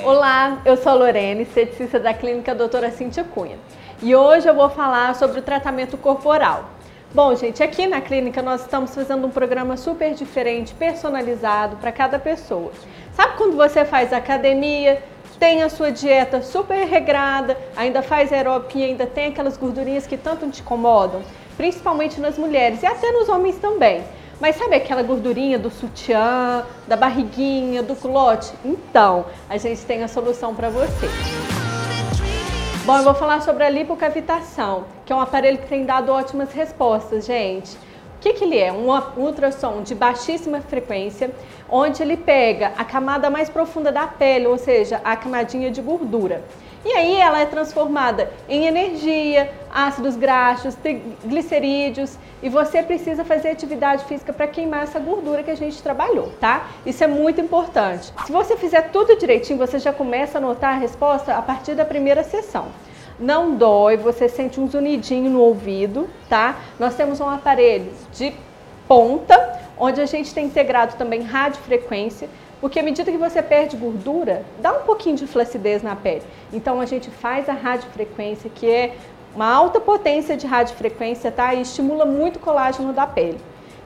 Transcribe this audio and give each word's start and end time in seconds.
Olá, 0.00 0.62
eu 0.64 0.76
sou 0.76 0.92
a 0.92 0.94
Lorene, 0.94 1.42
esteticista 1.42 2.00
da 2.00 2.14
clínica 2.14 2.54
Doutora 2.54 2.90
Cintia 2.90 3.22
Cunha. 3.22 3.58
E 4.02 4.16
hoje 4.16 4.48
eu 4.48 4.54
vou 4.54 4.68
falar 4.70 5.14
sobre 5.14 5.38
o 5.38 5.42
tratamento 5.42 5.96
corporal. 5.96 6.70
Bom, 7.14 7.34
gente, 7.36 7.62
aqui 7.62 7.86
na 7.86 8.00
clínica 8.00 8.42
nós 8.42 8.62
estamos 8.62 8.94
fazendo 8.94 9.26
um 9.26 9.30
programa 9.30 9.76
super 9.76 10.14
diferente, 10.14 10.74
personalizado 10.74 11.76
para 11.76 11.92
cada 11.92 12.18
pessoa. 12.18 12.72
Sabe 13.12 13.36
quando 13.36 13.56
você 13.56 13.84
faz 13.84 14.12
academia, 14.12 15.02
tem 15.38 15.62
a 15.62 15.68
sua 15.68 15.92
dieta 15.92 16.42
super 16.42 16.86
regrada, 16.86 17.56
ainda 17.76 18.02
faz 18.02 18.32
aeróbica 18.32 18.78
e 18.78 18.84
ainda 18.84 19.06
tem 19.06 19.26
aquelas 19.26 19.56
gordurinhas 19.56 20.06
que 20.06 20.16
tanto 20.16 20.48
te 20.48 20.62
incomodam? 20.62 21.22
Principalmente 21.56 22.20
nas 22.20 22.38
mulheres 22.38 22.82
e 22.82 22.86
até 22.86 23.12
nos 23.12 23.28
homens 23.28 23.56
também. 23.58 24.02
Mas 24.42 24.56
sabe 24.56 24.74
aquela 24.74 25.04
gordurinha 25.04 25.56
do 25.56 25.70
sutiã, 25.70 26.66
da 26.88 26.96
barriguinha, 26.96 27.80
do 27.80 27.94
culote? 27.94 28.52
Então, 28.64 29.24
a 29.48 29.56
gente 29.56 29.82
tem 29.82 30.02
a 30.02 30.08
solução 30.08 30.52
para 30.52 30.68
você. 30.68 31.06
Bom, 32.84 32.96
eu 32.96 33.04
vou 33.04 33.14
falar 33.14 33.40
sobre 33.42 33.62
a 33.62 33.70
lipocavitação, 33.70 34.86
que 35.06 35.12
é 35.12 35.14
um 35.16 35.20
aparelho 35.20 35.58
que 35.58 35.68
tem 35.68 35.86
dado 35.86 36.10
ótimas 36.10 36.52
respostas, 36.52 37.24
gente. 37.24 37.78
Que, 38.22 38.34
que 38.34 38.44
ele 38.44 38.56
é? 38.56 38.72
Um 38.72 38.86
ultrassom 39.16 39.82
de 39.82 39.96
baixíssima 39.96 40.60
frequência, 40.60 41.32
onde 41.68 42.00
ele 42.00 42.16
pega 42.16 42.72
a 42.78 42.84
camada 42.84 43.28
mais 43.28 43.50
profunda 43.50 43.90
da 43.90 44.06
pele, 44.06 44.46
ou 44.46 44.56
seja, 44.56 45.00
a 45.02 45.16
camadinha 45.16 45.72
de 45.72 45.82
gordura. 45.82 46.44
E 46.84 46.92
aí 46.92 47.16
ela 47.16 47.40
é 47.40 47.46
transformada 47.46 48.30
em 48.48 48.66
energia, 48.66 49.52
ácidos 49.72 50.14
graxos, 50.14 50.76
glicerídeos 51.24 52.16
e 52.40 52.48
você 52.48 52.80
precisa 52.82 53.24
fazer 53.24 53.50
atividade 53.50 54.04
física 54.04 54.32
para 54.32 54.46
queimar 54.46 54.84
essa 54.84 55.00
gordura 55.00 55.42
que 55.42 55.50
a 55.50 55.56
gente 55.56 55.82
trabalhou, 55.82 56.32
tá? 56.40 56.68
Isso 56.86 57.02
é 57.02 57.08
muito 57.08 57.40
importante. 57.40 58.12
Se 58.24 58.30
você 58.30 58.56
fizer 58.56 58.90
tudo 58.90 59.16
direitinho, 59.16 59.58
você 59.58 59.80
já 59.80 59.92
começa 59.92 60.38
a 60.38 60.40
notar 60.40 60.74
a 60.74 60.78
resposta 60.78 61.34
a 61.34 61.42
partir 61.42 61.74
da 61.74 61.84
primeira 61.84 62.22
sessão. 62.22 62.68
Não 63.18 63.54
dói, 63.54 63.96
você 63.96 64.28
sente 64.28 64.60
um 64.60 64.68
zunidinho 64.68 65.30
no 65.30 65.40
ouvido, 65.40 66.08
tá? 66.28 66.56
Nós 66.78 66.94
temos 66.94 67.20
um 67.20 67.28
aparelho 67.28 67.92
de 68.12 68.32
ponta, 68.88 69.60
onde 69.78 70.00
a 70.00 70.06
gente 70.06 70.34
tem 70.34 70.46
integrado 70.46 70.96
também 70.96 71.22
radiofrequência, 71.22 72.28
porque 72.60 72.78
à 72.78 72.82
medida 72.82 73.10
que 73.10 73.18
você 73.18 73.42
perde 73.42 73.76
gordura, 73.76 74.44
dá 74.60 74.72
um 74.72 74.82
pouquinho 74.82 75.16
de 75.16 75.26
flacidez 75.26 75.82
na 75.82 75.96
pele. 75.96 76.22
Então 76.52 76.80
a 76.80 76.86
gente 76.86 77.10
faz 77.10 77.48
a 77.48 77.52
radiofrequência, 77.52 78.50
que 78.54 78.70
é 78.70 78.94
uma 79.34 79.52
alta 79.52 79.80
potência 79.80 80.36
de 80.36 80.46
radiofrequência, 80.46 81.30
tá? 81.30 81.54
E 81.54 81.62
estimula 81.62 82.04
muito 82.04 82.36
o 82.36 82.40
colágeno 82.40 82.92
da 82.92 83.06
pele. 83.06 83.40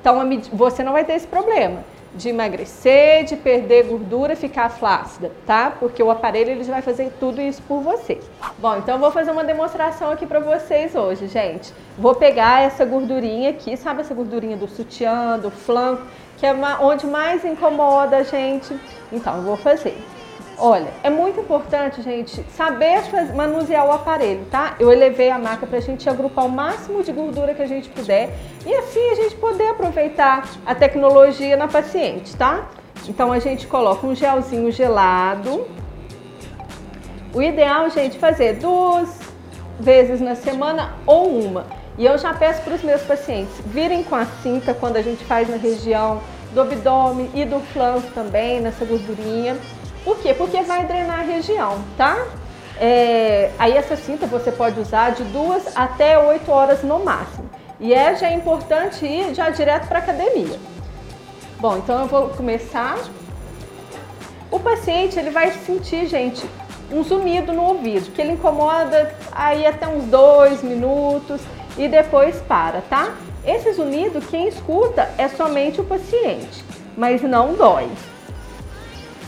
Então 0.00 0.18
você 0.52 0.82
não 0.82 0.92
vai 0.92 1.04
ter 1.04 1.14
esse 1.14 1.26
problema 1.26 1.84
de 2.14 2.28
emagrecer, 2.28 3.24
de 3.24 3.36
perder 3.36 3.84
gordura, 3.86 4.34
ficar 4.34 4.68
flácida, 4.68 5.30
tá? 5.46 5.70
Porque 5.78 6.02
o 6.02 6.10
aparelho 6.10 6.50
ele 6.50 6.64
vai 6.64 6.82
fazer 6.82 7.12
tudo 7.20 7.40
isso 7.40 7.62
por 7.62 7.80
você. 7.80 8.20
Bom, 8.58 8.76
então 8.76 8.96
eu 8.96 9.00
vou 9.00 9.10
fazer 9.10 9.30
uma 9.30 9.44
demonstração 9.44 10.10
aqui 10.10 10.26
para 10.26 10.40
vocês 10.40 10.94
hoje, 10.94 11.28
gente. 11.28 11.72
Vou 11.96 12.14
pegar 12.14 12.62
essa 12.62 12.84
gordurinha 12.84 13.50
aqui, 13.50 13.76
sabe 13.76 14.00
essa 14.00 14.14
gordurinha 14.14 14.56
do 14.56 14.68
sutiã, 14.68 15.38
do 15.38 15.50
flanco, 15.50 16.02
que 16.36 16.46
é 16.46 16.54
onde 16.80 17.06
mais 17.06 17.44
incomoda 17.44 18.16
a 18.16 18.22
gente. 18.22 18.76
Então, 19.12 19.36
eu 19.36 19.42
vou 19.42 19.56
fazer. 19.56 19.96
Olha, 20.62 20.88
é 21.02 21.08
muito 21.08 21.40
importante, 21.40 22.02
gente, 22.02 22.44
saber 22.54 23.02
manusear 23.34 23.86
o 23.86 23.92
aparelho, 23.92 24.44
tá? 24.50 24.74
Eu 24.78 24.92
elevei 24.92 25.30
a 25.30 25.38
marca 25.38 25.66
para 25.66 25.78
a 25.78 25.80
gente 25.80 26.06
agrupar 26.06 26.44
o 26.44 26.50
máximo 26.50 27.02
de 27.02 27.10
gordura 27.12 27.54
que 27.54 27.62
a 27.62 27.66
gente 27.66 27.88
puder 27.88 28.36
e 28.66 28.74
assim 28.74 29.10
a 29.10 29.14
gente 29.14 29.36
poder 29.36 29.68
aproveitar 29.68 30.46
a 30.66 30.74
tecnologia 30.74 31.56
na 31.56 31.66
paciente, 31.66 32.36
tá? 32.36 32.68
Então 33.08 33.32
a 33.32 33.38
gente 33.38 33.66
coloca 33.66 34.06
um 34.06 34.14
gelzinho 34.14 34.70
gelado. 34.70 35.66
O 37.32 37.40
ideal, 37.40 37.88
gente, 37.88 38.18
fazer 38.18 38.56
duas 38.56 39.18
vezes 39.78 40.20
na 40.20 40.34
semana 40.34 40.92
ou 41.06 41.40
uma. 41.40 41.64
E 41.96 42.04
eu 42.04 42.18
já 42.18 42.34
peço 42.34 42.60
para 42.60 42.74
os 42.74 42.82
meus 42.82 43.00
pacientes 43.00 43.54
virem 43.64 44.02
com 44.02 44.14
a 44.14 44.26
cinta 44.42 44.74
quando 44.74 44.96
a 44.96 45.02
gente 45.02 45.24
faz 45.24 45.48
na 45.48 45.56
região 45.56 46.20
do 46.52 46.60
abdômen 46.60 47.30
e 47.32 47.46
do 47.46 47.60
flanco 47.60 48.08
também, 48.12 48.60
nessa 48.60 48.84
gordurinha. 48.84 49.56
Por 50.04 50.18
quê? 50.18 50.32
Porque 50.34 50.62
vai 50.62 50.84
drenar 50.84 51.20
a 51.20 51.22
região, 51.22 51.78
tá? 51.96 52.26
É, 52.78 53.50
aí 53.58 53.76
essa 53.76 53.96
cinta 53.96 54.26
você 54.26 54.50
pode 54.50 54.80
usar 54.80 55.10
de 55.10 55.22
duas 55.24 55.76
até 55.76 56.18
oito 56.18 56.50
horas 56.50 56.82
no 56.82 57.04
máximo. 57.04 57.50
E 57.78 57.92
é 57.92 58.14
já 58.16 58.30
importante 58.30 59.04
ir 59.04 59.34
já 59.34 59.50
direto 59.50 59.86
para 59.88 59.98
academia. 59.98 60.58
Bom, 61.58 61.76
então 61.76 62.00
eu 62.00 62.06
vou 62.06 62.28
começar. 62.30 62.98
O 64.50 64.58
paciente 64.58 65.18
ele 65.18 65.30
vai 65.30 65.52
sentir, 65.52 66.06
gente, 66.06 66.44
um 66.90 67.02
zunido 67.02 67.52
no 67.52 67.62
ouvido, 67.62 68.10
que 68.12 68.20
ele 68.20 68.32
incomoda 68.32 69.14
aí 69.30 69.66
até 69.66 69.86
uns 69.86 70.04
dois 70.04 70.62
minutos 70.62 71.40
e 71.76 71.86
depois 71.86 72.36
para, 72.48 72.80
tá? 72.82 73.14
Esse 73.44 73.72
zunido, 73.72 74.20
quem 74.20 74.48
escuta 74.48 75.08
é 75.16 75.28
somente 75.28 75.80
o 75.80 75.84
paciente, 75.84 76.64
mas 76.96 77.22
não 77.22 77.54
dói. 77.54 77.88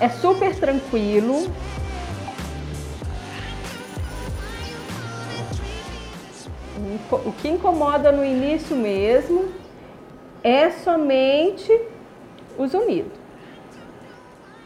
É 0.00 0.08
super 0.08 0.54
tranquilo. 0.54 1.52
O 7.10 7.32
que 7.32 7.48
incomoda 7.48 8.12
no 8.12 8.24
início 8.24 8.76
mesmo 8.76 9.48
é 10.44 10.70
somente 10.70 11.72
o 12.56 12.66
zunido. 12.66 13.10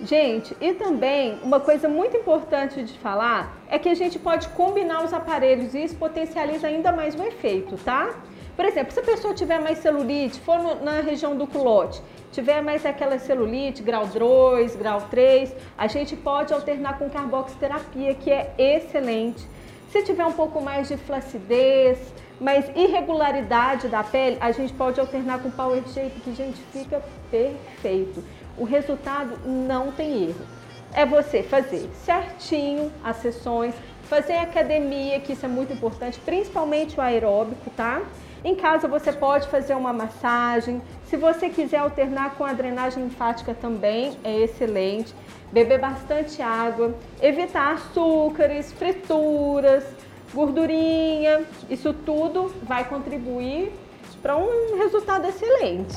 Gente, 0.00 0.54
e 0.60 0.74
também 0.74 1.38
uma 1.42 1.60
coisa 1.60 1.88
muito 1.88 2.16
importante 2.16 2.82
de 2.82 2.98
falar 2.98 3.56
é 3.68 3.78
que 3.78 3.88
a 3.88 3.94
gente 3.94 4.18
pode 4.18 4.48
combinar 4.48 5.02
os 5.04 5.14
aparelhos 5.14 5.72
e 5.72 5.84
isso 5.84 5.96
potencializa 5.96 6.66
ainda 6.66 6.92
mais 6.92 7.14
o 7.14 7.22
efeito, 7.22 7.76
tá? 7.78 8.14
Por 8.56 8.64
exemplo, 8.64 8.92
se 8.92 9.00
a 9.00 9.02
pessoa 9.02 9.34
tiver 9.34 9.60
mais 9.60 9.78
celulite, 9.78 10.38
for 10.40 10.58
no, 10.58 10.84
na 10.84 11.00
região 11.00 11.36
do 11.36 11.46
culote, 11.46 12.00
tiver 12.30 12.62
mais 12.62 12.86
aquela 12.86 13.18
celulite, 13.18 13.82
grau 13.82 14.06
2, 14.06 14.76
grau 14.76 15.00
3, 15.10 15.54
a 15.76 15.86
gente 15.86 16.14
pode 16.16 16.52
alternar 16.52 16.98
com 16.98 17.10
carboxiterapia, 17.10 18.14
que 18.14 18.30
é 18.30 18.54
excelente. 18.56 19.46
Se 19.90 20.02
tiver 20.02 20.24
um 20.24 20.32
pouco 20.32 20.60
mais 20.60 20.88
de 20.88 20.96
flacidez, 20.96 21.98
mais 22.40 22.68
irregularidade 22.74 23.88
da 23.88 24.02
pele, 24.02 24.36
a 24.40 24.50
gente 24.52 24.72
pode 24.72 25.00
alternar 25.00 25.40
com 25.40 25.50
Power 25.50 25.82
Shape, 25.88 26.20
que, 26.20 26.34
gente, 26.34 26.60
fica 26.72 27.02
perfeito. 27.30 28.22
O 28.56 28.64
resultado 28.64 29.38
não 29.44 29.90
tem 29.92 30.28
erro. 30.28 30.46
É 30.92 31.04
você 31.04 31.42
fazer 31.42 31.88
certinho 32.04 32.92
as 33.02 33.16
sessões, 33.16 33.74
fazer 34.04 34.34
academia, 34.34 35.18
que 35.18 35.32
isso 35.32 35.44
é 35.44 35.48
muito 35.48 35.72
importante, 35.72 36.20
principalmente 36.20 36.98
o 36.98 37.00
aeróbico, 37.00 37.70
tá? 37.70 38.02
Em 38.44 38.54
casa 38.54 38.86
você 38.86 39.10
pode 39.10 39.48
fazer 39.48 39.74
uma 39.74 39.90
massagem. 39.90 40.82
Se 41.06 41.16
você 41.16 41.48
quiser 41.48 41.78
alternar 41.78 42.34
com 42.34 42.44
a 42.44 42.52
drenagem 42.52 43.04
linfática 43.04 43.54
também, 43.54 44.18
é 44.22 44.40
excelente. 44.42 45.14
Beber 45.50 45.80
bastante 45.80 46.42
água, 46.42 46.94
evitar 47.22 47.72
açúcares, 47.72 48.70
frituras, 48.70 49.82
gordurinha. 50.34 51.42
Isso 51.70 51.94
tudo 51.94 52.54
vai 52.64 52.84
contribuir 52.84 53.72
para 54.20 54.36
um 54.36 54.76
resultado 54.76 55.26
excelente. 55.26 55.96